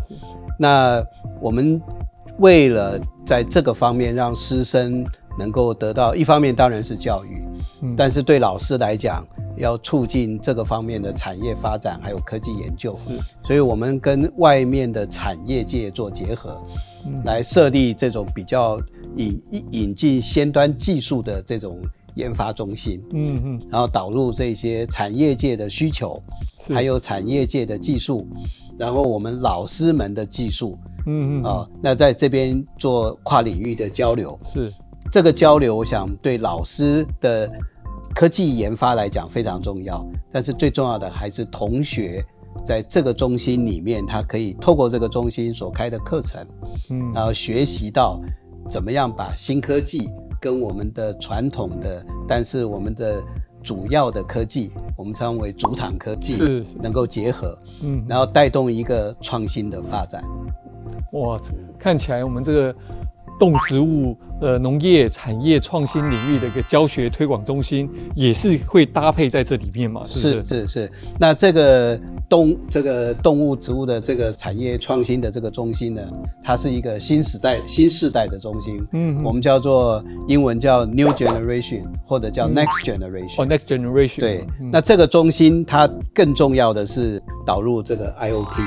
[0.58, 1.02] 那
[1.40, 1.80] 我们
[2.38, 5.02] 为了在这个方面让师生
[5.38, 7.42] 能够得到，一方面当然是教育，
[7.80, 12.94] 嗯但是对老师来讲，要促进这个方面的产业发展，还有科技研究。
[12.94, 16.60] 是，所以我们跟外面的产业界做结合，
[17.06, 18.78] 嗯来设立这种比较
[19.16, 21.80] 引引引进先端技术的这种
[22.14, 23.03] 研发中心。
[23.12, 26.20] 嗯嗯，然后导入这些产业界的需求，
[26.75, 28.27] 还有产业界的技术，
[28.79, 34.38] 然后我们老师们的技术，嗯嗯啊、那在这边做跨领域的交流。
[34.44, 34.72] 是
[35.11, 37.51] 这个交流，我想对老师的
[38.14, 42.25] 科技研发来讲非常重要，但是最重要的还是同学
[42.64, 46.46] 在这个中心里面，他可以透过这个中心所开的课程，
[46.90, 48.20] 嗯然后学习到
[48.68, 50.09] 怎么样把新科技
[50.42, 53.22] 跟我们的传统的，但是我们的
[53.62, 60.24] 主要的科技，我们称为主场科技，是是能够结合，嗯然后带动一个创新的发展。
[61.12, 62.74] 哇，这看起来我们这个
[63.42, 70.05] 动植物呃农业产业创新领域的一个教学推广中心，也是会搭配在这里面嘛？
[70.07, 70.44] 是不是？
[70.46, 76.02] 是是是，那这个动这个动物植物的这个产业创新的这个中心呢，
[76.44, 83.42] 它是一个新时代新世代的中心，嗯嗯我们叫做英文叫 New Generation 或者叫嗯 Next Generation。
[83.42, 88.62] 哦，Next Generation 对，嗯那这个中心它更重要的是导入这个 IoT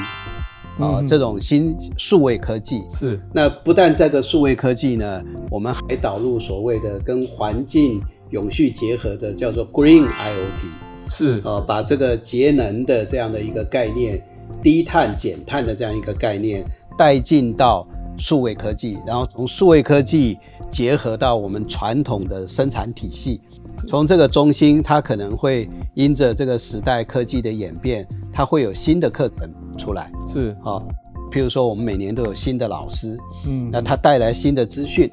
[0.80, 2.84] 啊、嗯这种新数位科技。
[2.90, 10.64] 是那不但这个数位科技呢，我们还导入所谓的跟环境永续结合的叫做 Green IoT。
[11.08, 14.20] 是呃，把这个节能的这样的一个概念，
[14.64, 16.66] 低碳减碳的这样一个概念
[16.98, 20.38] 带进到数位科技，然后从数位科技
[20.72, 23.40] 结合到我们传统的生产体系。
[23.88, 30.80] 从这个中心，它可能会因着这个时代科技的演变，它会有新的课程出来是啊。
[31.32, 35.12] 譬如说，我们每年都有新的老师，嗯那他带来新的资讯。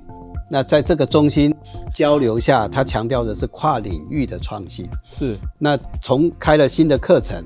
[0.49, 1.53] 那在这个中心
[1.95, 4.87] 交流下，他强调的是跨领域的创新。
[5.11, 7.43] 是那从开了新的课程，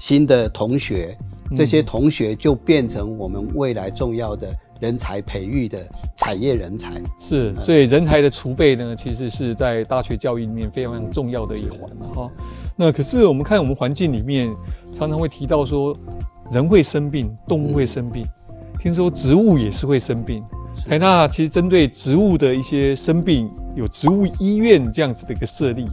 [0.00, 1.16] 新的同学，
[1.54, 5.78] 这些同学就变成我们未来重要的人才培育的
[6.16, 7.00] 产业人才。
[7.18, 12.30] 是，所以人才的储备呢，其实是在大学教育里面非常非常重要的一环了哈。
[12.76, 14.54] 那可是我们看我们环境里面，
[14.92, 15.96] 常常会提到说，
[16.50, 18.26] 人会生病，动物会生病，
[18.78, 20.44] 听说植物也是会生病。
[20.86, 25.86] 台大其实针对植物的一些生病，有植物医院这样子的一个设立。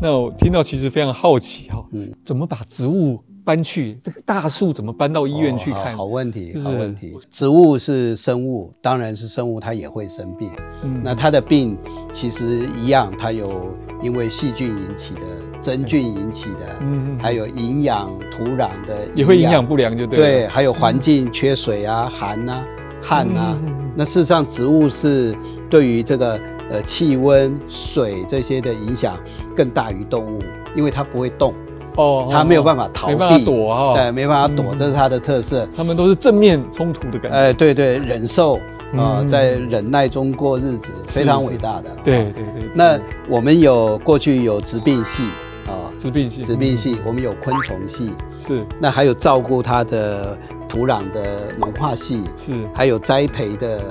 [0.00, 5.94] 那我听到其实非常好奇哈，嗯，怎么把植物搬去这个大树怎么搬到医院去看？
[5.94, 7.16] 哦好好问题，好问题。
[7.30, 10.50] 植物是生物，当然是生物，它也会生病。
[10.84, 11.74] 嗯那它的病
[12.12, 15.20] 其实一样，它有因为细菌引起的、
[15.62, 22.66] 真菌引起的，嗯嗯还有营养、土壤的也会营养不良就对了对，还有环境缺水啊、寒啊、
[23.00, 23.58] 旱啊。
[23.62, 25.34] 嗯那事实上，植物是
[25.70, 26.38] 对于这个
[26.70, 29.18] 呃气温、水这些的影响
[29.56, 30.38] 更大于动物，
[30.76, 31.54] 因为它不会动。
[31.98, 35.68] 哦他没有办法逃避，没办法躲哈对，没办法躲，嗯这是他的特色。
[35.76, 37.36] 他们都是正面冲突的感觉。
[37.36, 38.54] 哎，对对，忍受
[38.96, 41.90] 啊、嗯在忍耐中过日子，非常伟大的。
[42.02, 42.68] 对对对。
[42.74, 45.24] 那我们有过去有植病系
[45.66, 48.64] 啊，植病系，植病系，我们有昆虫系，是。
[48.80, 52.54] 那还有照顾它的土壤的农化系，是。
[52.72, 53.82] 还有栽培的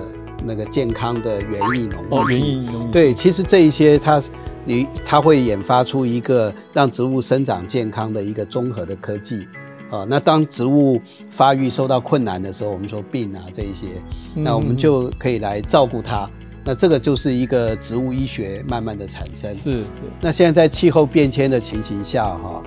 [0.43, 2.26] 那个健康的园艺农哦。
[2.30, 4.30] 园艺农对，其实这一些它是
[4.68, 9.48] 你它会研发出一个让植物生长健康的一个综合的科技。
[9.90, 11.00] 啊，那当植物
[11.30, 13.88] 发育受到困难的时候，我们说病啊这一些，
[14.36, 16.30] 嗯那我们就可以来照顾它。
[16.66, 19.56] 那这个就是一个植物医学慢慢的产生。
[19.56, 19.86] 是是。
[20.20, 22.62] 那现在在气候变迁的情形下，哈，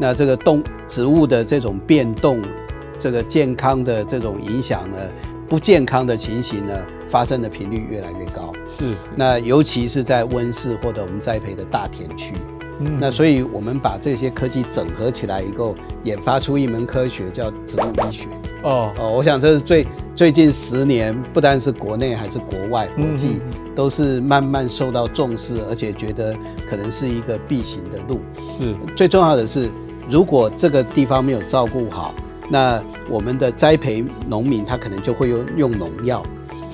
[0.00, 2.42] 那这个动植物的这种变动，
[2.98, 4.96] 这个健康的这种影响呢，
[5.48, 6.76] 不健康的情形呢，
[7.14, 8.52] 发生的频率越来越高。
[8.68, 8.96] 是是。
[9.14, 12.34] 那尤其是在温室或者我们栽培的大田区。
[12.80, 18.26] 嗯那所以我们把这些科技整合起来以后，研发出一门科学叫植物医学。
[18.64, 26.36] 哦哦，我想这是最最近十年，不单是国内还是国外国际，嗯都是慢慢受到重视，而且觉得
[26.68, 28.20] 可能是一个必行的路。
[28.50, 29.70] 是最重要的是，
[30.10, 32.12] 如果这个地方没有照顾好，
[32.48, 36.20] 那我们的栽培农民他可能就会用用农药。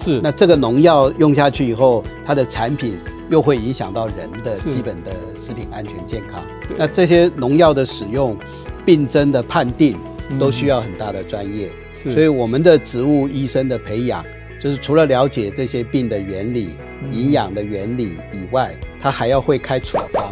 [0.01, 0.21] 是。
[0.23, 6.43] 那这个农药用下去以后，它的产品又会影响到人的基本的食品安全健康。
[6.79, 8.37] 那这些农药的使用、
[8.85, 9.97] 病症的判定，
[10.39, 11.71] 都嗯需要很大的专业。
[11.93, 14.25] 是所以我们的植物医生的培养，
[14.61, 16.71] 就是除了了解这些病的原理、
[17.03, 20.31] 嗯营养的原理以外，他还要会开处方。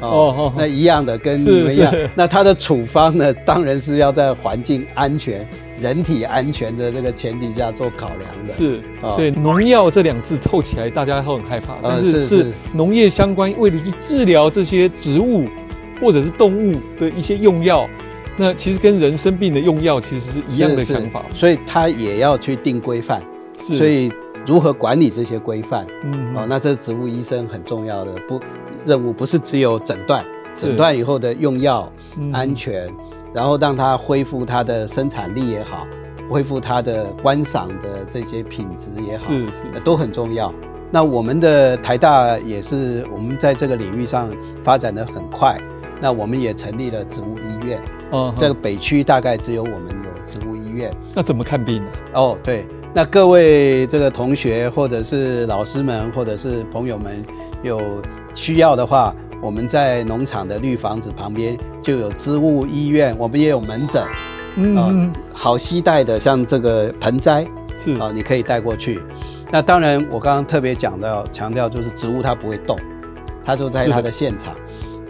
[0.00, 5.46] 哦哦那一样的跟你们一样， 那它的处方呢，当然是要在环境安全、
[5.78, 8.52] 人体安全的这个前提下做考量的。
[8.52, 11.76] 是，哦所以农药这两字凑起来，大家会很害怕。
[11.82, 15.46] 但是是是是农业相关，为了去治疗这些植物
[16.00, 17.88] 或者是动物的一些用药，
[18.36, 21.24] 那其实跟人生病的用药其实是一样的想法。
[21.34, 23.22] 所以他也要去定规范。
[23.60, 24.12] 是所以
[24.46, 25.84] 如何管理这些规范？
[26.04, 28.40] 嗯哦，那这是植物医生很重要的不
[28.88, 30.24] 任务，不是只有诊断，
[30.56, 32.92] 诊断以后的用药、嗯安全，
[33.32, 35.86] 然后让它恢复它的生产力也好，
[36.28, 40.52] 恢复它的观赏的这些品质也好，是是呃都很重要。
[40.90, 44.32] 那我们的台大也是我们在这个领域上
[44.64, 45.58] 发展的很快，
[46.00, 47.78] 那我们也成立了植物医院。
[48.10, 50.90] 嗯这个北区大概只有我们有植物医院。
[51.14, 51.90] 那怎么看病呢？
[52.14, 57.22] 哦，对，那各位这个同学或者是老师们或者是朋友们
[57.62, 58.00] 有
[58.38, 64.00] 需要的话，我们在农场的绿房子旁边就有植物医院，我们也有门诊。
[64.00, 64.08] 啊
[64.60, 67.44] 嗯嗯好携带的，像这个盆栽
[67.76, 69.00] 是啊，你可以带过去。
[69.50, 72.76] 那当然，我刚刚特别讲到强调，就是植物它不会动，
[73.44, 74.54] 它就在它的现场。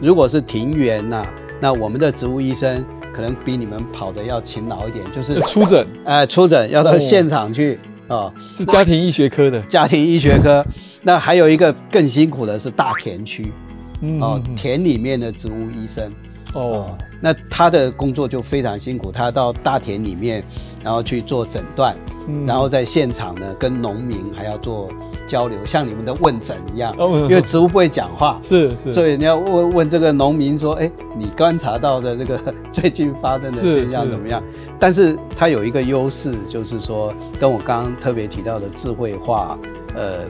[0.01, 1.27] 如果是庭园呐、
[1.61, 8.33] 那我们的植物医生可能比你们跑的要勤劳一点，就是出诊，哎、 出诊要到哦现场去啊。
[8.51, 9.61] 是家庭医学科的。
[9.63, 10.65] 家庭医学科。
[11.03, 13.53] 那还有一个更辛苦的是大田区，
[14.01, 16.13] 嗯哦田里面的植物医生。
[16.55, 20.43] 哦，那他的工作就非常辛苦，他到大田里面，
[20.83, 21.95] 然后去做诊断，
[22.27, 22.47] 嗯。
[22.47, 24.89] 然后在现场呢跟农民还要做
[25.27, 32.41] 交流，像你们的问诊一样，哦因为植物不会讲话，是是，所以你要问问这个农民说，哎，你观察到的这个
[32.73, 34.43] 最近发生的是现象怎么样？
[34.79, 39.59] 但是它有一个优势，就是说跟我刚刚特别提到的智慧化，
[39.95, 40.21] 呃，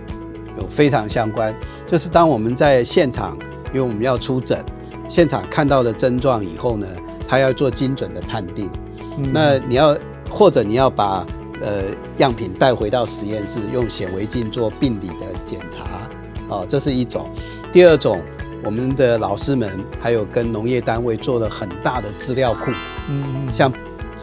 [0.58, 1.54] 有非常相关。
[1.86, 3.38] 就是当我们在现场，
[3.72, 4.62] 因为我们要出诊，
[5.08, 6.86] 现场看到的症状以后呢，
[7.26, 8.68] 他要做精准的判定。
[9.16, 9.96] 嗯那你要
[10.28, 11.26] 或者你要把
[11.60, 11.84] 呃
[12.18, 16.08] 样品带回到实验室，用显微镜做病理的检查，
[16.48, 17.26] 哦，这是一种。
[17.72, 18.22] 第二种，
[18.62, 22.70] 我们的老师们还有跟农业单位做了很大的资料库，
[23.08, 23.72] 嗯嗯像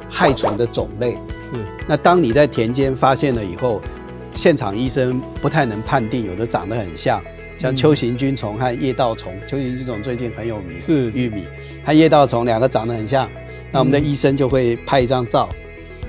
[0.09, 1.17] 害虫的种类。
[1.37, 3.81] 是那当你在田间发现了以后，
[4.35, 7.21] 现场医生不太能判定，有的长得很像，
[7.57, 7.75] 像嗯。
[7.75, 9.33] 秋行菌虫和叶稻虫。
[9.47, 11.19] 秋行菌虫最近很有名，是是。
[11.19, 11.45] 玉米。
[11.85, 13.29] 和叶稻虫两个长得很像，
[13.71, 15.47] 那我们的嗯医生就会拍一张照，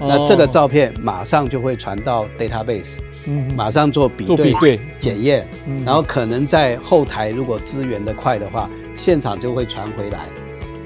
[0.00, 3.48] 哦那这个照片马上就会传到 database，嗯。
[3.56, 4.80] 马上做比对做比对。
[4.98, 5.82] 检验，嗯。
[5.84, 10.26] 然后可能在后台如果资源的快的话，现场就会传回来，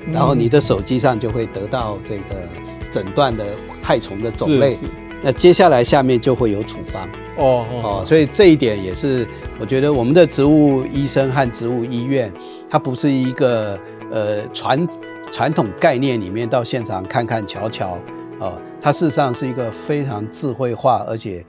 [0.06, 0.12] 嗯。
[0.12, 2.46] 然后你的手机上就会得到这个
[2.90, 3.46] 诊断的
[3.82, 4.74] 害虫的种类。
[4.74, 4.92] 是是。
[5.22, 7.08] 那接下来下面就会有处方。
[7.36, 9.26] 哦哦，所以这一点也是
[9.58, 12.32] 我觉得我们的植物医生和植物医院，
[12.68, 13.78] 它不是一个
[14.10, 14.88] 呃传
[15.30, 17.98] 传统概念里面到现场看看瞧瞧
[18.40, 21.44] 哦，它事实上是一个非常智慧化而且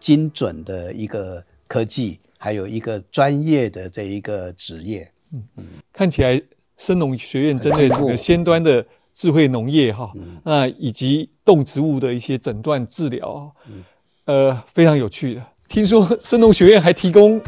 [0.00, 5.08] 精准的一个科技，还有一个专业的这一个职业。
[5.32, 6.40] 嗯嗯看起来
[6.76, 8.84] 生农学院针对这个先端的
[9.16, 10.12] 智慧农业哈，
[10.44, 13.50] 那以及动植物的一些诊断治疗，
[14.26, 15.42] 呃，非常有趣的。
[15.68, 17.40] 听说生农学院还提供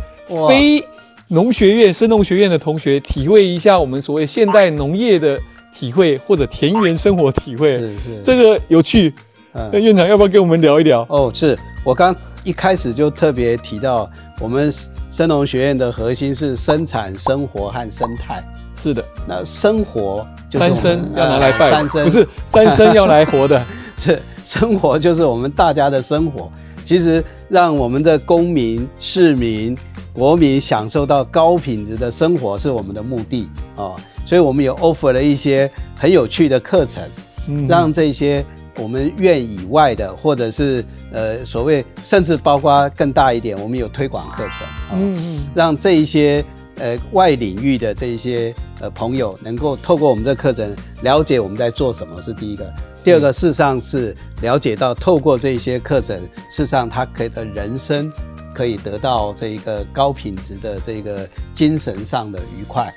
[0.48, 0.83] 非
[1.28, 5.38] 农学院、生农学院的同学体会一下我们所谓现代农业的
[5.70, 9.12] 体会，或者田园生活体会，是是这个有趣。
[9.52, 11.04] 嗯那院长要不要跟我们聊一聊？
[11.11, 14.09] 哦，是我刚一开始就特别提到，
[14.40, 14.72] 我们
[15.11, 18.42] 生农学院的核心是生产、生活和生态。
[18.78, 22.04] 是的，那生活就三生要拿来拜呃三生。
[22.04, 23.66] 不是三生要来活的，
[23.98, 26.50] 是生活就是我们大家的生活。
[26.84, 29.76] 其实让我们的公民、市民、
[30.10, 37.02] 国民享受到高品质的生活是我们的目的哦，所以我们有 offer 了一些很有趣的课程，
[37.46, 37.68] 嗯。
[37.68, 38.42] 让这些
[38.78, 45.40] 我们院以外的，或者是呃所谓甚至包括更大一点，我们有推广课程，哦、嗯嗯。
[45.54, 46.42] 让这一些
[46.78, 52.64] 呃外领域的这一些呃朋友能够透过我们的课程了解我们在做什么是第一个，
[53.04, 56.16] 第二个事实上是了解到透过这些课程，
[56.50, 58.10] 事实上他可以的人生
[58.54, 62.92] 可以得到这一个高品质的这个精神上的愉快。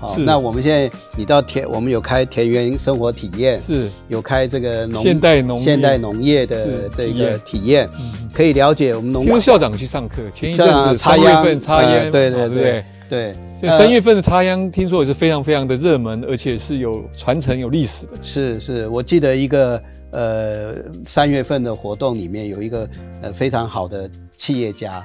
[0.00, 0.22] 好是。
[0.22, 3.88] 那我们现在你到田，我们有开田园生活体验，是。
[4.08, 5.64] 有开这个农现代农业。
[5.64, 7.88] 现代农业的这个体验。
[8.32, 12.84] 可以了解我们农听说校长去上课，前一阵子插秧份插秧，呃对对哦对？
[13.03, 18.12] 不对这三月份的插秧听说也是非常非常的热门，而且是有传承、有历史的。
[18.22, 20.74] 是是，我记得一个呃
[21.06, 22.88] 三月份的活动里面有一个
[23.22, 25.04] 呃非常好的企业家，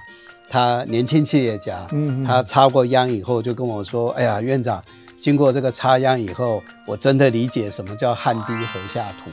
[0.49, 4.83] 他年轻企业家，嗯嗯他插过秧以后就跟我说：“哎呀，院长，
[5.21, 9.29] 经过这个插秧以后，我真的理解什么叫汗滴禾下土。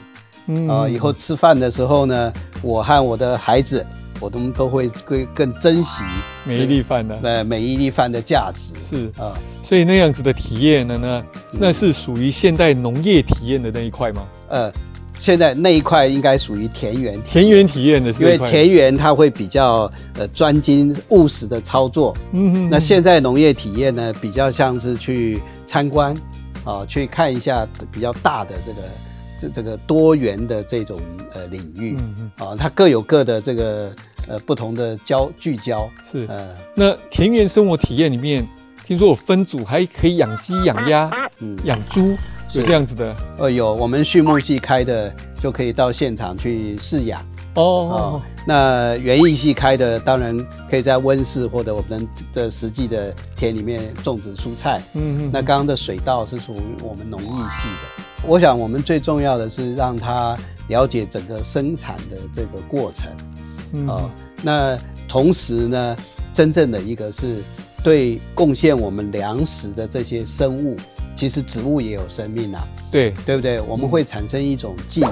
[0.49, 3.85] 嗯啊、以后吃饭的时候呢，我和我的孩子
[4.21, 6.03] 我们都会更更珍惜
[6.45, 9.37] 每一粒饭呢，呃，每一粒饭的价值是啊。
[9.63, 14.27] 所以那样子的体验呢，呢，那是属于现代农业体验的那一块吗？
[14.49, 14.73] 呃，
[15.21, 22.17] 现在那一块应该属于田园田园体验的，因为田园它会比较呃专精务实的操作。
[22.33, 22.71] 嗯哼。
[22.71, 26.15] 那现在农业体验呢，比较像是去参观
[26.65, 28.89] 啊，去看一下比较大的这个。
[29.41, 31.01] 这这个多元的这种
[31.33, 33.93] 呃领域，嗯嗯啊，它各有各的这个
[34.29, 38.47] 呃不同的焦聚焦是呃，那田园生活体验里面，
[38.85, 41.11] 听说有分组，还可以养鸡、养鸭、
[41.41, 42.17] 嗯，养猪，
[42.53, 43.17] 有这样子的。
[43.39, 47.21] 呃，有我们畜牧系开的就可以到现场去饲养
[47.55, 48.23] 哦。
[48.47, 50.39] 那园艺系开的当然
[50.71, 54.81] 可以在温室或者我们的实际的田里面种植蔬菜。
[54.95, 55.31] 嗯嗯。
[55.33, 58.05] 那刚刚的水稻是属于我们农艺系的。
[58.25, 60.37] 我想，我们最重要的是让他
[60.69, 64.11] 了解整个生产的这个过程，啊，
[64.43, 65.97] 那同时呢，
[66.35, 67.37] 真正的一个是
[67.85, 70.77] 对贡献我们粮食的这些生物，
[71.15, 73.15] 其实植物也有生命啊，对。
[73.25, 73.61] 对不对？
[73.61, 75.05] 我们会产生一种记忆，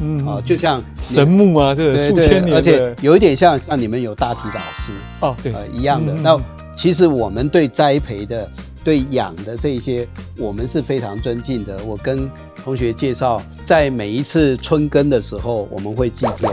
[0.00, 0.26] 嗯。
[0.26, 6.12] 啊，就像神木啊，这个数千年，而且有一点像像你们有大体老师哦，对，一样的。
[6.12, 6.40] 那
[6.76, 8.48] 其实我们对栽培的。
[8.86, 10.06] 对养的这些，
[10.38, 11.84] 我们是非常尊敬的。
[11.84, 12.30] 我跟
[12.62, 16.52] 同学介绍，在每一次春耕的时候，我们会祭天，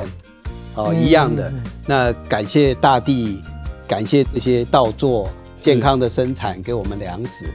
[0.73, 1.53] 哦，一样的。
[1.85, 3.39] 那感谢大地，
[3.87, 5.29] 感谢这些稻作
[5.61, 7.45] 健康的生产给我们粮食。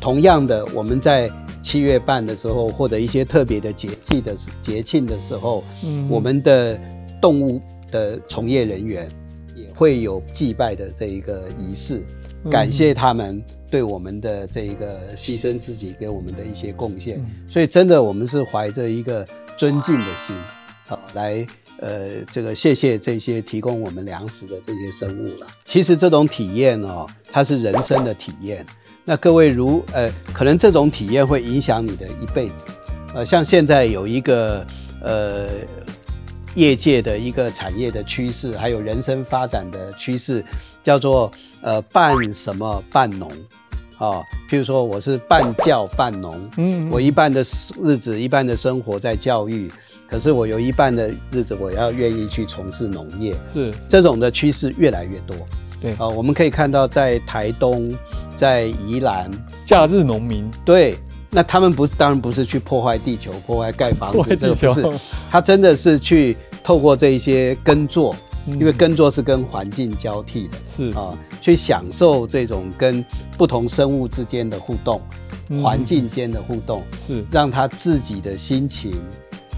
[0.00, 1.30] 同样的，我们在
[1.62, 6.80] 七月半的时候，或者一些特别的节气的节庆的时候，嗯，我们的
[7.20, 7.60] 动物
[7.90, 9.06] 的从业人员
[9.54, 12.02] 也会有祭拜的这一个仪式，
[12.50, 13.44] 感谢他们。
[13.70, 20.36] 对我们的这一个牺牲自己给我们的一些贡献，所以真的我们是怀着一个尊敬的心，
[20.86, 21.44] 好来
[21.80, 25.46] 呃这个谢谢这些提供我们粮食的这些生物了。
[25.64, 28.64] 其实这种体验哦，它是人生的体验。
[29.04, 32.66] 那各位如呃可能这种体验会影响你的一辈子。
[33.14, 34.66] 呃，像现在有一个
[35.02, 35.48] 呃
[36.54, 40.44] 业界的一个产业的趋势，还有人生发展的趋势。
[40.86, 41.28] 叫做
[41.62, 43.28] 呃半什么半农，
[43.98, 47.40] 啊，譬如说我是半教半农，嗯，我一半的
[47.82, 49.68] 日子一半的生活在教育，
[50.08, 53.74] 可是我有一半的日子我要愿意去从事农业，是。
[53.88, 55.36] 这种的趋势越来越多，
[55.82, 55.90] 对。
[55.94, 57.92] 啊，我们可以看到在台东，
[58.36, 59.28] 在宜兰，
[59.64, 60.96] 假日农民，对，
[61.30, 65.00] 那他们不是当然不是去破坏地球，破坏盖房子，这个不是，
[65.32, 68.14] 他真的是去透过这一些耕作。
[68.46, 73.04] 因为耕作是跟环境交替的，是啊，去享受这种跟
[73.36, 75.00] 不同生物之间的互动，
[75.62, 78.92] 环境间的互动，是让他自己的心情，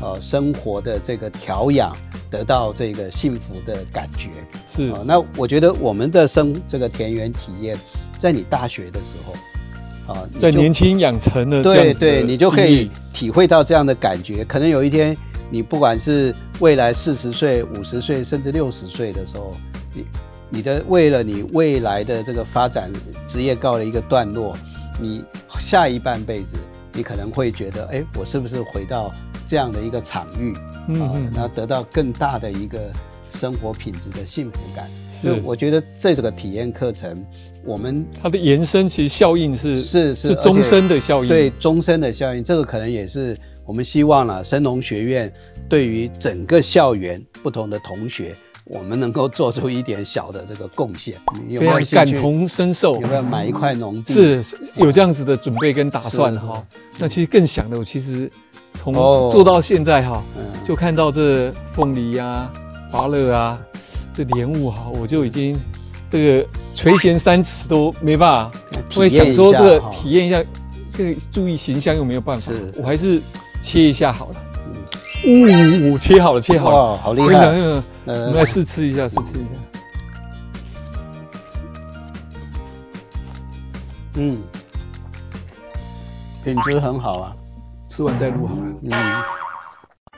[0.00, 1.94] 呃，生活的这个调养
[2.30, 4.30] 得到这个幸福的感觉，
[4.66, 5.00] 是啊。
[5.04, 7.76] 那我觉得我们的生这个田园体验，
[8.18, 14.44] 在你大学的时候，啊，在年轻养成的对对，你就可以体会到这样的感觉。
[14.46, 15.14] 可能有一天。
[15.50, 19.52] 你不管是未来四十岁、五十岁，甚至六十岁的时候，
[19.94, 20.04] 你
[20.50, 22.90] 你的为了你未来的这个发展
[23.28, 24.56] 职业告了一个段落，
[25.00, 25.22] 你
[25.60, 26.56] 下一半辈子，
[26.92, 29.12] 你可能会觉得，哎，我是不是回到
[29.46, 30.52] 这样的一个场域
[31.00, 31.14] 啊？
[31.32, 32.80] 那得到更大的一个
[33.30, 34.84] 生活品质的幸福感。
[35.12, 37.24] 是，我觉得这个体验课程，
[37.64, 43.36] 我们它的延伸其实效应是是是终身的效应，对终身的效应，这个可能也是。
[43.68, 45.30] 我们希望呢，神农学院
[45.68, 51.16] 对于整个校园不同的同学，我们能够做出一点小的这个贡献。
[51.48, 52.94] 有没有感同身受？
[52.94, 54.14] 有没有买一块农地？
[54.42, 56.66] 是有这样子的准备跟打算哈。
[56.96, 58.30] 那其实更想的，我其实
[58.72, 58.94] 从
[59.28, 60.22] 做到现在哈，
[60.64, 62.50] 就看到这凤梨啊、
[62.90, 63.60] 芭乐啊、
[64.14, 65.60] 这莲雾哈，我就已经
[66.08, 68.58] 这个垂涎三尺都没办法。
[68.96, 70.42] 我也想说这个体验一下，
[70.90, 73.20] 这个注意形象又没有办法，我还是。
[73.60, 74.36] 切一下好了，
[75.26, 77.48] 呜，切好了，切好了，好厉害！
[78.06, 79.48] 我们来试吃一下，试吃一下。
[84.14, 84.38] 嗯，
[86.44, 87.36] 品质很好啊，
[87.88, 88.62] 吃完再录好了。
[88.82, 89.22] 嗯。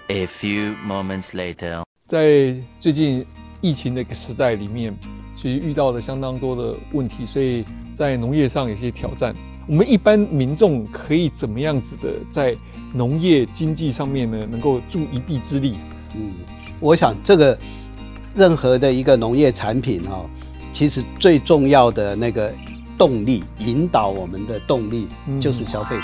[0.08, 3.26] A few moments later，在最近
[3.60, 4.96] 疫情的一个时代里面，
[5.36, 9.34] 其实遇到了相当多的问题，所以在农业上有些挑战。
[9.70, 12.56] 我们一般民众可以怎么样子的在
[12.92, 15.76] 农业经济上面呢，能够助一臂之力？
[16.16, 16.32] 嗯，
[16.80, 17.56] 我想这个
[18.34, 20.26] 任何的一个农业产品哈，
[20.72, 22.52] 其实最重要的那个
[22.98, 25.06] 动力，引导我们的动力
[25.38, 26.02] 就是消费者。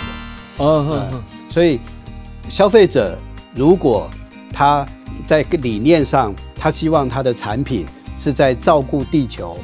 [0.59, 1.25] 嗯嗯嗯。
[1.51, 1.81] 所以
[2.49, 3.19] 消费者
[3.53, 4.09] 如果
[4.53, 4.87] 他
[5.27, 7.85] 在理念上，他希望他的产品
[8.17, 9.59] 是在照顾地球，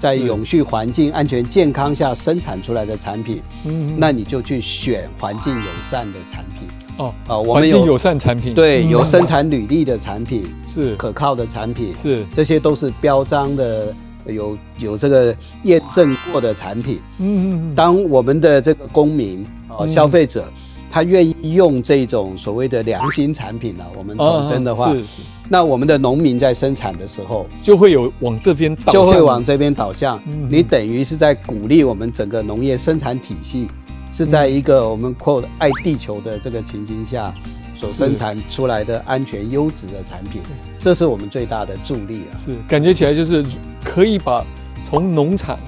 [0.00, 6.68] 在永续环境、安全、健康下生产出来的产品，嗯那你就去选环境友善的产品。
[6.98, 10.96] 哦啊，我们有环境友善产品，对，嗯有生产履历的产品，是。
[10.96, 12.24] 可靠的产品，是。
[12.34, 13.94] 这些都是标章的，
[14.26, 17.00] 有有这个验证过的产品。
[17.18, 19.88] 嗯嗯嗯，当我们的这个公民啊、嗯。
[19.92, 20.44] 消费者，
[20.90, 25.06] 他愿意用这种所谓的良心产品呢、我们统称的话，啊是是
[25.48, 30.20] 那我们的农民在生产的时候，就会有往这边导就，会往这边导向。
[30.26, 30.46] 嗯。
[30.50, 33.66] 你等于是在鼓励我们整个农业生产体系，
[34.10, 37.32] 是在一个我们 quote 爱地球的这个情境下
[37.76, 40.42] 所生产出来的安全优质的产品，
[40.78, 42.36] 这是我们最大的助力啊。
[42.36, 43.44] 是感觉起来就是
[43.82, 44.44] 可以把
[44.84, 45.58] 从农场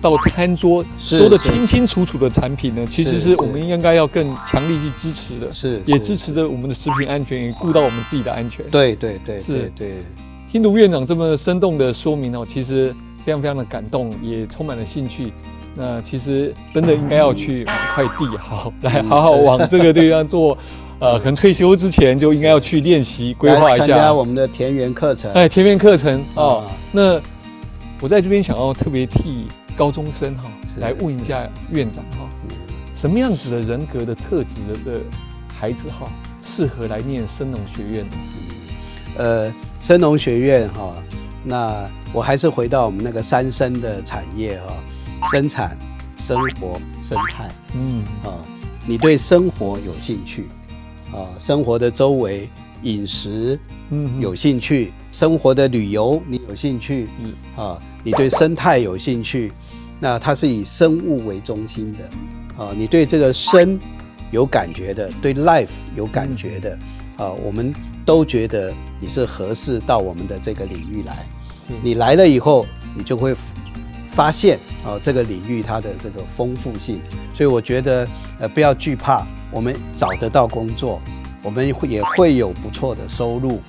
[0.00, 8.64] 到餐桌是说的清清楚楚的产品呢，其实是我们应该要更强力去支持的，是是也支持着我们的食品安全，也顾到我们自己的安全。
[8.70, 9.96] 对对对是对对，
[10.50, 12.94] 听卢院长这么生动的说明哦，其实
[13.24, 15.32] 非常非常的感动，也充满了兴趣。
[15.76, 20.58] 那其实真的应该要去买块地，好 来好好往这个地方做，
[20.98, 25.30] 呃，可能退休之前就应该要去练习规划一下参加我们的田园课程。
[25.32, 26.64] 哎，田园课程哦。
[26.66, 27.20] 啊那
[28.00, 29.46] 我在这边想要特别替
[29.80, 30.42] 高中生哈、
[30.74, 30.78] 是。
[30.78, 32.28] 来问一下院长哈、
[32.94, 35.00] 什么样子的人格的特质的的
[35.58, 36.06] 孩子哈、
[36.42, 38.16] 适合来念生农学院呢？
[39.16, 40.92] 呃，生农学院哈、
[41.42, 44.74] 那我还是回到我们那个三生的产业哈、
[45.32, 45.74] 生产、
[46.18, 47.48] 生活、生态。
[47.74, 48.36] 嗯，啊、
[48.86, 50.46] 你对生活有兴趣
[51.10, 52.50] 啊、生活的周围
[52.82, 53.58] 饮食
[53.88, 57.34] 嗯有兴趣，生活的旅游你有兴趣嗯。
[57.56, 59.52] 啊、你对生态有兴趣，
[60.00, 63.78] 那它是以生物为中心的啊、你对这个生
[64.30, 66.76] 有感觉的，对 life 有感觉的
[67.16, 67.72] 啊、我们
[68.04, 71.26] 都觉得你是合适到我们的这个领域来。
[71.58, 73.34] 是你来了以后，你就会
[74.10, 77.00] 发现啊、这个领域它的这个丰富性。
[77.34, 78.06] 所以我觉得
[78.40, 81.00] 呃不要惧怕，我们找得到工作，
[81.42, 83.60] 我们会也会有不错的收入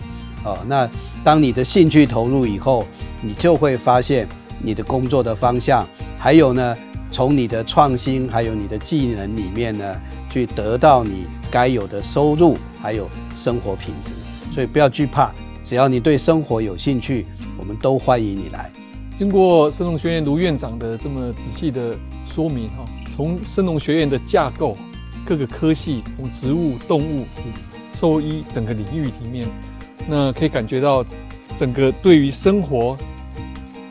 [0.43, 0.89] 啊、那
[1.23, 2.85] 当你的兴趣投入以后，
[3.21, 4.27] 你就会发现
[4.59, 5.87] 你的工作的方向，
[6.21, 6.77] 还有呢，
[7.11, 9.99] 从你的创新还有你的技能里面呢，
[10.29, 14.13] 去得到你该有的收入，还有生活品质。
[14.53, 15.31] 所以不要惧怕，
[15.63, 17.25] 只要你对生活有兴趣，
[17.57, 18.69] 我们都欢迎你来。
[19.17, 21.97] 经过生农学院卢院长的这么仔细的
[22.27, 24.77] 说明哈，从生农学院的架构、
[25.25, 27.25] 各个科系，从植物、动物、
[27.91, 29.47] 兽医整个领域里面，
[30.07, 31.03] 那可以感觉到
[31.55, 32.95] 整个对于生活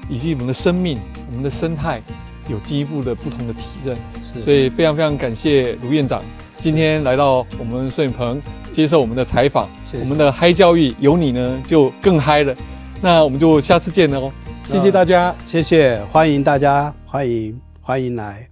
[0.09, 0.97] 以及我们的生命、
[1.31, 2.03] 我们的生态
[2.49, 3.97] 有进一步的不同的提升。
[4.35, 6.23] 是所以非常非常感谢卢院长
[6.59, 9.69] 今天来到我们摄影棚接受我们的采访。
[9.99, 12.55] 我们的嗨教育有你呢，就更嗨了。
[13.01, 14.31] 那我们就下次见了哦，
[14.67, 15.35] 谢谢大家。
[15.47, 18.50] 谢谢，欢迎大家，欢迎欢迎来。